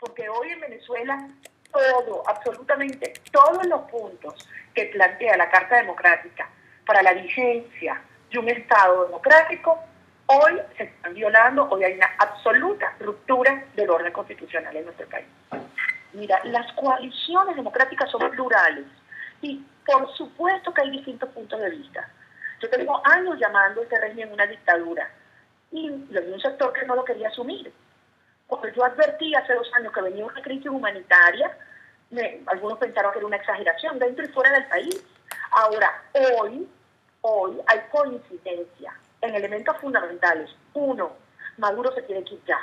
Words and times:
porque 0.00 0.28
hoy 0.28 0.50
en 0.50 0.60
Venezuela 0.60 1.28
todo, 1.70 2.22
absolutamente 2.26 3.12
todos 3.30 3.64
los 3.66 3.82
puntos 3.82 4.48
que 4.74 4.86
plantea 4.86 5.36
la 5.36 5.50
Carta 5.50 5.76
Democrática 5.76 6.48
para 6.86 7.02
la 7.02 7.12
vigencia 7.12 8.02
de 8.30 8.38
un 8.38 8.48
Estado 8.48 9.06
democrático, 9.06 9.78
hoy 10.26 10.60
se 10.76 10.84
están 10.84 11.14
violando, 11.14 11.68
hoy 11.70 11.84
hay 11.84 11.94
una 11.94 12.10
absoluta 12.18 12.94
ruptura 12.98 13.64
del 13.76 13.90
orden 13.90 14.12
constitucional 14.12 14.74
en 14.74 14.84
nuestro 14.84 15.06
país. 15.08 15.26
Mira, 16.12 16.40
las 16.44 16.72
coaliciones 16.72 17.54
democráticas 17.54 18.10
son 18.10 18.30
plurales 18.30 18.86
y 19.42 19.64
por 19.86 20.12
supuesto 20.16 20.72
que 20.74 20.82
hay 20.82 20.90
distintos 20.90 21.28
puntos 21.30 21.60
de 21.60 21.70
vista. 21.70 22.08
Yo 22.60 22.68
tengo 22.68 23.00
años 23.06 23.38
llamando 23.38 23.80
a 23.80 23.84
este 23.84 24.00
régimen 24.00 24.32
una 24.32 24.46
dictadura 24.46 25.08
y 25.70 25.88
lo 25.88 26.20
vi 26.22 26.32
un 26.32 26.40
sector 26.40 26.72
que 26.72 26.86
no 26.86 26.96
lo 26.96 27.04
quería 27.04 27.28
asumir. 27.28 27.72
Cuando 28.50 28.68
yo 28.68 28.84
advertí 28.84 29.32
hace 29.32 29.54
dos 29.54 29.70
años 29.74 29.92
que 29.92 30.02
venía 30.02 30.26
una 30.26 30.42
crisis 30.42 30.66
humanitaria, 30.66 31.56
algunos 32.46 32.78
pensaron 32.78 33.12
que 33.12 33.18
era 33.18 33.26
una 33.28 33.36
exageración 33.36 33.96
dentro 34.00 34.24
y 34.24 34.28
fuera 34.28 34.50
del 34.50 34.66
país. 34.66 35.04
Ahora, 35.52 36.02
hoy, 36.12 36.68
hoy 37.20 37.60
hay 37.68 37.80
coincidencia 37.92 38.92
en 39.20 39.36
elementos 39.36 39.76
fundamentales. 39.78 40.50
Uno, 40.74 41.12
Maduro 41.58 41.94
se 41.94 42.02
tiene 42.02 42.24
que 42.24 42.34
ir 42.34 42.42
ya. 42.44 42.58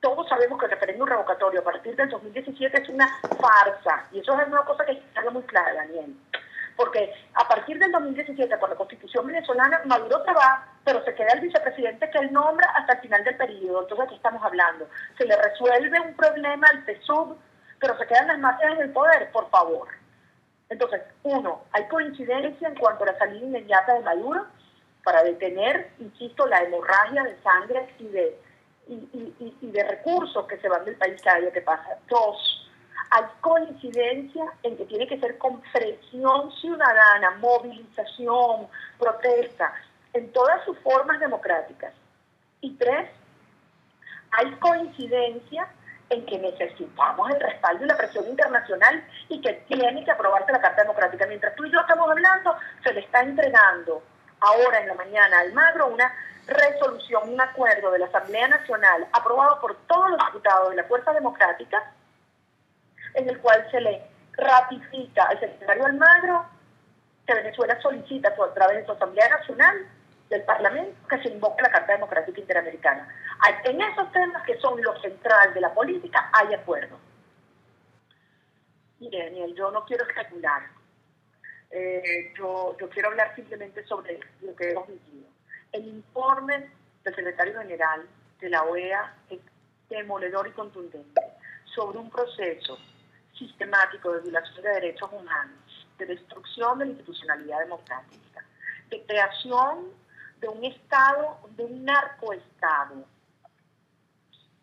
Todos 0.00 0.28
sabemos 0.28 0.58
que 0.58 0.66
el 0.66 0.72
referéndum 0.72 1.06
revocatorio 1.06 1.60
a 1.60 1.64
partir 1.64 1.94
del 1.94 2.08
2017 2.08 2.82
es 2.82 2.88
una 2.88 3.08
farsa. 3.40 4.08
Y 4.10 4.18
eso 4.18 4.38
es 4.40 4.48
una 4.48 4.64
cosa 4.64 4.84
que 4.84 4.92
está 4.92 5.30
muy 5.30 5.44
clara, 5.44 5.72
Daniel. 5.72 6.16
Porque 6.76 7.12
a 7.34 7.46
partir 7.46 7.78
del 7.78 7.92
2017, 7.92 8.56
por 8.58 8.68
la 8.68 8.76
constitución 8.76 9.26
venezolana, 9.26 9.82
Maduro 9.84 10.24
se 10.24 10.32
va, 10.32 10.66
pero 10.84 11.04
se 11.04 11.14
queda 11.14 11.32
el 11.34 11.40
vicepresidente 11.40 12.10
que 12.10 12.18
él 12.18 12.32
nombra 12.32 12.68
hasta 12.70 12.94
el 12.94 13.00
final 13.00 13.24
del 13.24 13.36
periodo. 13.36 13.82
Entonces, 13.82 14.08
¿qué 14.08 14.14
estamos 14.16 14.42
hablando? 14.42 14.88
Se 15.16 15.24
le 15.24 15.36
resuelve 15.36 16.00
un 16.00 16.14
problema 16.14 16.66
al 16.68 16.84
PSUV, 16.84 17.36
pero 17.78 17.96
se 17.96 18.06
quedan 18.06 18.26
las 18.26 18.38
masas 18.38 18.72
en 18.72 18.80
el 18.80 18.92
poder, 18.92 19.30
por 19.30 19.48
favor. 19.50 19.88
Entonces, 20.68 21.02
uno, 21.22 21.62
hay 21.72 21.86
coincidencia 21.88 22.68
en 22.68 22.74
cuanto 22.74 23.04
a 23.04 23.12
la 23.12 23.18
salida 23.18 23.44
inmediata 23.44 23.94
de 23.94 24.00
Maduro 24.00 24.46
para 25.04 25.22
detener, 25.22 25.90
insisto, 26.00 26.46
la 26.46 26.62
hemorragia 26.62 27.22
de 27.22 27.40
sangre 27.42 27.94
y 27.98 28.08
de, 28.08 28.40
y, 28.88 29.56
y 29.60 29.70
de 29.70 29.84
recursos 29.84 30.46
que 30.46 30.58
se 30.58 30.68
van 30.68 30.84
del 30.84 30.96
país 30.96 31.20
cada 31.22 31.38
día 31.38 31.52
que 31.52 31.60
pasa. 31.60 31.98
Dos, 32.08 32.53
hay 33.14 33.24
coincidencia 33.40 34.44
en 34.64 34.76
que 34.76 34.86
tiene 34.86 35.06
que 35.06 35.20
ser 35.20 35.38
con 35.38 35.62
presión 35.72 36.50
ciudadana, 36.60 37.30
movilización, 37.38 38.66
protesta, 38.98 39.72
en 40.14 40.32
todas 40.32 40.64
sus 40.64 40.76
formas 40.80 41.20
democráticas. 41.20 41.92
Y 42.60 42.74
tres, 42.74 43.08
hay 44.32 44.50
coincidencia 44.56 45.68
en 46.10 46.26
que 46.26 46.40
necesitamos 46.40 47.30
el 47.30 47.40
respaldo 47.40 47.84
y 47.84 47.88
la 47.88 47.96
presión 47.96 48.26
internacional 48.26 49.06
y 49.28 49.40
que 49.40 49.52
tiene 49.68 50.04
que 50.04 50.10
aprobarse 50.10 50.50
la 50.50 50.60
Carta 50.60 50.82
Democrática. 50.82 51.26
Mientras 51.28 51.54
tú 51.54 51.64
y 51.66 51.70
yo 51.70 51.78
estamos 51.78 52.10
hablando, 52.10 52.56
se 52.82 52.92
le 52.94 53.00
está 53.00 53.20
entregando 53.20 54.02
ahora 54.40 54.80
en 54.80 54.88
la 54.88 54.94
mañana 54.94 55.38
al 55.38 55.52
Magro 55.52 55.86
una 55.86 56.12
resolución, 56.48 57.32
un 57.32 57.40
acuerdo 57.40 57.92
de 57.92 58.00
la 58.00 58.06
Asamblea 58.06 58.48
Nacional 58.48 59.06
aprobado 59.12 59.60
por 59.60 59.76
todos 59.86 60.10
los 60.10 60.18
diputados 60.26 60.70
de 60.70 60.76
la 60.76 60.84
Fuerza 60.84 61.12
Democrática 61.12 61.92
en 63.14 63.28
el 63.28 63.38
cual 63.40 63.66
se 63.70 63.80
le 63.80 64.02
ratifica 64.32 65.24
al 65.24 65.40
secretario 65.40 65.86
Almagro 65.86 66.46
que 67.26 67.34
Venezuela 67.34 67.80
solicita 67.80 68.28
a 68.28 68.54
través 68.54 68.78
de 68.78 68.86
su 68.86 68.92
Asamblea 68.92 69.28
Nacional 69.28 69.86
del 70.28 70.42
Parlamento 70.42 71.08
que 71.08 71.22
se 71.22 71.28
invoque 71.28 71.62
la 71.62 71.70
Carta 71.70 71.92
Democrática 71.92 72.40
Interamericana. 72.40 73.08
En 73.64 73.80
esos 73.80 74.10
temas 74.12 74.42
que 74.44 74.58
son 74.58 74.82
lo 74.82 75.00
central 75.00 75.54
de 75.54 75.60
la 75.60 75.72
política 75.72 76.30
hay 76.32 76.54
acuerdo. 76.54 76.98
Mire, 78.98 79.24
Daniel, 79.24 79.54
yo 79.54 79.70
no 79.70 79.84
quiero 79.84 80.06
especular. 80.06 80.62
Eh, 81.70 82.32
yo, 82.38 82.76
yo 82.78 82.88
quiero 82.88 83.08
hablar 83.08 83.34
simplemente 83.34 83.84
sobre 83.84 84.20
lo 84.42 84.54
que 84.54 84.70
hemos 84.70 84.86
vivido. 84.86 85.28
El 85.72 85.86
informe 85.88 86.70
del 87.02 87.14
secretario 87.14 87.58
general 87.58 88.06
de 88.40 88.48
la 88.48 88.62
OEA 88.62 89.14
es 89.30 89.40
demoledor 89.88 90.46
y 90.48 90.52
contundente 90.52 91.20
sobre 91.74 91.98
un 91.98 92.10
proceso 92.10 92.78
sistemático 93.38 94.12
de 94.12 94.20
violación 94.20 94.62
de 94.62 94.70
derechos 94.70 95.10
humanos, 95.12 95.88
de 95.98 96.06
destrucción 96.06 96.78
de 96.78 96.86
la 96.86 96.90
institucionalidad 96.92 97.60
democrática, 97.60 98.44
de 98.90 99.02
creación 99.04 99.90
de 100.40 100.48
un 100.48 100.64
Estado, 100.64 101.38
de 101.56 101.64
un 101.64 101.84
narcoestado 101.84 103.04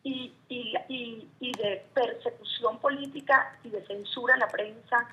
y, 0.04 0.34
y, 0.50 1.30
y, 1.40 1.52
de 1.54 1.86
persecución 1.94 2.80
política 2.80 3.58
y 3.64 3.70
de 3.70 3.86
censura 3.86 4.36
a 4.36 4.38
la 4.38 4.48
prensa 4.48 5.08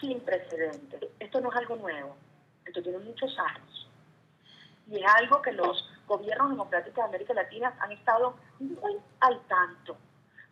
sin 0.00 0.20
precedentes. 0.20 1.00
Esto 1.18 1.40
no 1.40 1.50
es 1.50 1.56
algo 1.56 1.76
nuevo, 1.76 2.16
esto 2.64 2.82
tiene 2.82 2.98
muchos 2.98 3.36
años. 3.38 3.88
Y 4.88 4.96
es 4.96 5.14
algo 5.16 5.40
que 5.40 5.52
los 5.52 5.88
gobiernos 6.06 6.50
democráticos 6.50 6.96
de 6.96 7.08
América 7.08 7.34
Latina 7.34 7.74
han 7.80 7.92
estado 7.92 8.36
muy 8.58 8.96
al 9.20 9.40
tanto, 9.46 9.96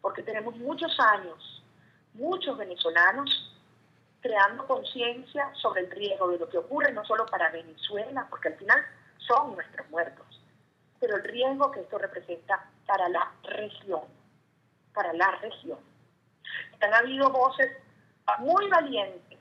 porque 0.00 0.22
tenemos 0.22 0.56
muchos 0.56 0.98
años 0.98 1.61
muchos 2.14 2.56
venezolanos 2.58 3.52
creando 4.20 4.66
conciencia 4.66 5.52
sobre 5.54 5.82
el 5.82 5.90
riesgo 5.90 6.28
de 6.28 6.38
lo 6.38 6.48
que 6.48 6.58
ocurre, 6.58 6.92
no 6.92 7.04
solo 7.04 7.26
para 7.26 7.50
Venezuela, 7.50 8.26
porque 8.30 8.48
al 8.48 8.56
final 8.56 8.80
son 9.18 9.54
nuestros 9.54 9.88
muertos, 9.90 10.40
pero 11.00 11.16
el 11.16 11.24
riesgo 11.24 11.70
que 11.72 11.80
esto 11.80 11.98
representa 11.98 12.70
para 12.86 13.08
la 13.08 13.32
región, 13.42 14.02
para 14.94 15.12
la 15.12 15.30
región. 15.36 15.78
Han 16.80 16.94
habido 16.94 17.30
voces 17.30 17.70
muy 18.38 18.68
valientes 18.68 19.38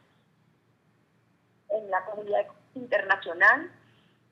en 1.70 1.90
la 1.90 2.04
comunidad 2.06 2.46
internacional 2.76 3.72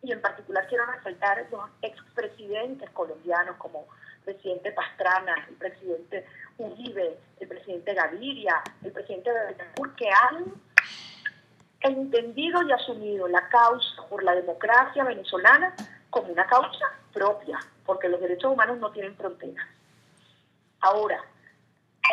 y 0.01 0.11
en 0.11 0.21
particular 0.21 0.67
quiero 0.67 0.85
resaltar 0.85 1.47
los 1.51 1.69
expresidentes 1.81 2.89
colombianos 2.91 3.57
como 3.57 3.87
presidente 4.23 4.71
Pastrana, 4.71 5.45
el 5.49 5.55
presidente 5.55 6.25
Uribe, 6.57 7.17
el 7.39 7.47
presidente 7.47 7.93
Gaviria, 7.93 8.61
el 8.83 8.91
presidente 8.91 9.31
de 9.31 9.45
Betancourt, 9.47 9.95
que 9.95 10.09
han 10.09 10.53
entendido 11.81 12.61
y 12.63 12.71
asumido 12.71 13.27
la 13.27 13.47
causa 13.49 14.07
por 14.09 14.23
la 14.23 14.35
democracia 14.35 15.03
venezolana 15.03 15.73
como 16.09 16.31
una 16.31 16.45
causa 16.45 16.85
propia, 17.13 17.59
porque 17.85 18.09
los 18.09 18.19
derechos 18.19 18.51
humanos 18.51 18.79
no 18.79 18.91
tienen 18.91 19.15
fronteras. 19.15 19.65
Ahora, 20.81 21.21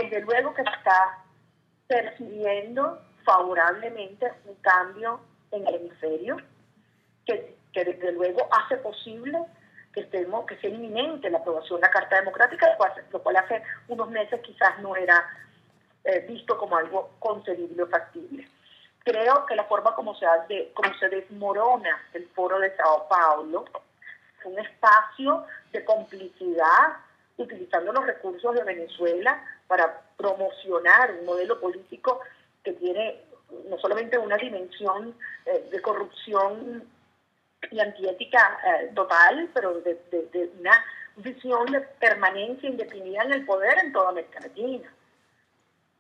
desde 0.00 0.20
luego 0.22 0.54
que 0.54 0.62
está 0.62 1.24
percibiendo 1.86 3.00
favorablemente 3.24 4.32
un 4.44 4.54
cambio 4.56 5.20
en 5.50 5.66
el 5.66 5.74
hemisferio, 5.76 6.36
que, 7.24 7.56
que 7.72 7.84
desde 7.84 8.12
luego 8.12 8.48
hace 8.52 8.76
posible 8.76 9.38
que, 9.96 10.02
estemos, 10.02 10.44
que 10.44 10.58
sea 10.58 10.68
inminente 10.68 11.30
la 11.30 11.38
aprobación 11.38 11.80
de 11.80 11.86
la 11.86 11.90
Carta 11.90 12.16
Democrática, 12.16 12.76
lo 13.10 13.22
cual, 13.22 13.36
hace 13.36 13.62
unos 13.88 14.10
meses 14.10 14.42
quizás 14.42 14.78
no 14.80 14.94
era 14.94 15.26
eh, 16.04 16.20
visto 16.28 16.58
como 16.58 16.76
algo 16.76 17.12
concebible 17.18 17.82
o 17.82 17.86
factible. 17.86 18.46
Creo 19.02 19.46
que 19.46 19.56
la 19.56 19.64
forma 19.64 19.94
como 19.94 20.14
se, 20.14 20.26
de, 20.50 20.70
como 20.74 20.92
se 20.98 21.08
desmorona 21.08 21.98
el 22.12 22.28
foro 22.34 22.58
de 22.58 22.76
Sao 22.76 23.08
Paulo 23.08 23.64
es 24.38 24.44
un 24.44 24.58
espacio 24.58 25.46
de 25.72 25.82
complicidad 25.82 26.98
utilizando 27.38 27.90
los 27.90 28.04
recursos 28.04 28.54
de 28.54 28.64
Venezuela 28.64 29.42
para 29.66 30.02
promocionar 30.18 31.10
un 31.20 31.24
modelo 31.24 31.58
político 31.58 32.20
que 32.62 32.74
tiene 32.74 33.22
no 33.70 33.78
solamente 33.78 34.18
una 34.18 34.36
dimensión 34.36 35.16
eh, 35.46 35.70
de 35.70 35.80
corrupción 35.80 36.84
y 37.70 37.80
antiética 37.80 38.58
eh, 38.64 38.90
total, 38.94 39.48
pero 39.54 39.80
de, 39.80 40.50
una 40.58 40.84
visión 41.16 41.66
de 41.66 41.80
permanencia 41.80 42.68
indefinida 42.68 43.22
en 43.22 43.32
el 43.32 43.46
poder 43.46 43.78
en 43.78 43.92
toda 43.92 44.10
América 44.10 44.40
Latina. 44.40 44.92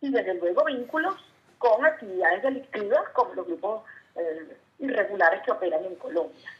Y 0.00 0.10
desde 0.10 0.34
luego 0.34 0.64
vínculos 0.64 1.14
con 1.58 1.84
actividades 1.84 2.42
delictivas 2.42 3.08
como 3.12 3.34
los 3.34 3.46
grupos 3.46 3.82
eh, 4.14 4.56
irregulares 4.78 5.42
que 5.42 5.52
operan 5.52 5.84
en 5.84 5.94
Colombia. 5.96 6.50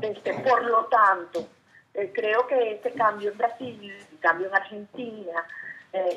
Este, 0.00 0.32
por 0.34 0.64
lo 0.64 0.86
tanto, 0.86 1.46
eh, 1.92 2.10
creo 2.14 2.46
que 2.46 2.72
este 2.72 2.92
cambio 2.92 3.30
en 3.30 3.38
Brasil, 3.38 4.06
el 4.10 4.18
cambio 4.18 4.48
en 4.48 4.54
Argentina, 4.54 5.44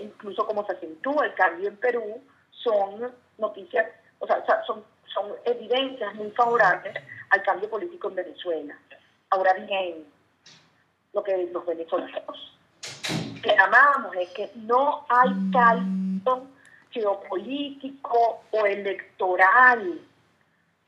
incluso 0.01 0.43
como 0.47 0.65
se 0.65 0.73
acentúa 0.73 1.27
el 1.27 1.35
cambio 1.35 1.69
en 1.69 1.77
Perú, 1.77 2.19
son 2.49 3.13
noticias, 3.37 3.85
o 4.17 4.25
sea, 4.25 4.43
son, 4.65 4.83
son 5.05 5.33
evidencias 5.45 6.15
muy 6.15 6.31
favorables 6.31 6.95
al 7.29 7.43
cambio 7.43 7.69
político 7.69 8.09
en 8.09 8.15
Venezuela. 8.15 8.77
Ahora 9.29 9.53
bien, 9.53 10.05
lo 11.13 11.23
que 11.23 11.49
los 11.51 11.65
venezolanos 11.65 12.57
clamamos 13.41 14.15
es 14.15 14.29
que 14.29 14.51
no 14.55 15.05
hay 15.09 15.29
cálculo 15.51 16.47
geopolítico 16.91 18.43
o 18.51 18.65
electoral 18.65 19.99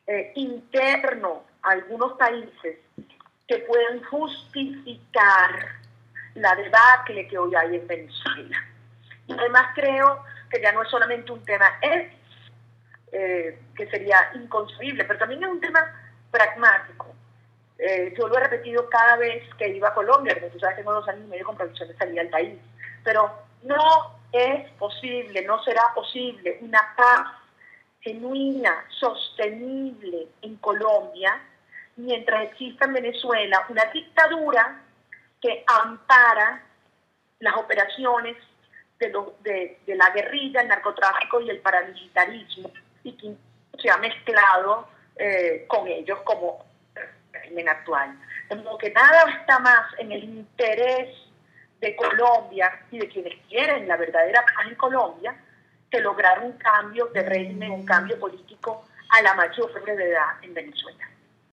eh, 0.07 0.31
interno 0.35 1.43
a 1.61 1.71
algunos 1.71 2.13
países 2.13 2.79
que 3.47 3.57
puedan 3.59 4.03
justificar 4.03 5.79
la 6.35 6.55
debacle 6.55 7.27
que 7.27 7.37
hoy 7.37 7.53
hay 7.55 7.75
en 7.75 7.87
Venezuela. 7.87 8.57
Y 9.27 9.33
además 9.33 9.67
creo 9.75 10.23
que 10.49 10.61
ya 10.61 10.71
no 10.71 10.83
es 10.83 10.89
solamente 10.89 11.31
un 11.31 11.43
tema 11.43 11.67
ético, 11.81 12.15
eh, 13.11 13.59
que 13.75 13.89
sería 13.89 14.31
inconcebible, 14.35 15.03
pero 15.03 15.19
también 15.19 15.43
es 15.43 15.49
un 15.49 15.59
tema 15.59 15.79
pragmático. 16.31 17.07
Eh, 17.77 18.13
yo 18.17 18.27
lo 18.27 18.37
he 18.37 18.41
repetido 18.41 18.89
cada 18.89 19.15
vez 19.15 19.43
que 19.55 19.69
iba 19.69 19.89
a 19.89 19.93
Colombia, 19.93 20.35
porque 20.39 20.57
tú 20.57 20.65
tengo 20.75 20.93
dos 20.93 21.07
años 21.07 21.23
y 21.25 21.29
medio 21.29 21.45
con 21.45 21.55
producción 21.55 21.87
de 21.87 21.97
salida 21.97 22.21
del 22.21 22.29
país, 22.29 22.59
pero 23.03 23.31
no 23.63 24.19
es 24.31 24.69
posible, 24.73 25.43
no 25.43 25.63
será 25.63 25.93
posible 25.95 26.57
una 26.61 26.93
paz 26.95 27.27
genuina, 28.01 28.85
sostenible 28.89 30.27
en 30.41 30.55
Colombia, 30.57 31.41
mientras 31.95 32.43
exista 32.43 32.85
en 32.85 32.93
Venezuela 32.93 33.65
una 33.69 33.85
dictadura 33.85 34.81
que 35.41 35.63
ampara 35.67 36.63
las 37.39 37.55
operaciones 37.55 38.37
de, 38.99 39.77
de, 39.85 39.95
la 39.95 40.09
guerrilla, 40.09 40.61
el 40.61 40.67
narcotráfico 40.67 41.39
y 41.39 41.49
el 41.49 41.59
paramilitarismo, 41.59 42.71
y 43.03 43.13
que 43.13 43.35
se 43.81 43.89
ha 43.89 43.97
mezclado 43.97 44.89
eh, 45.19 45.65
con 45.67 45.87
ellos 45.87 46.19
como 46.23 46.65
régimen 47.31 47.69
actual. 47.69 48.17
Como 48.47 48.77
que 48.77 48.89
nada 48.91 49.29
está 49.39 49.59
más 49.59 49.93
en 49.99 50.11
el 50.11 50.23
interés 50.23 51.15
de 51.81 51.95
Colombia 51.95 52.71
y 52.89 52.99
de 52.99 53.09
quienes 53.09 53.35
quieren 53.47 53.87
la 53.87 53.97
verdadera 53.97 54.43
paz 54.43 54.67
en 54.67 54.75
Colombia 54.75 55.35
que 55.91 55.99
lograr 55.99 56.43
un 56.43 56.53
cambio 56.53 57.07
de 57.07 57.23
régimen, 57.23 57.71
un 57.71 57.85
cambio 57.85 58.19
político 58.19 58.85
a 59.09 59.21
la 59.21 59.33
mayor 59.33 59.71
brevedad 59.81 60.41
en 60.41 60.53
Venezuela. 60.53 61.09